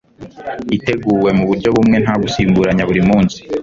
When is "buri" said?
2.89-3.01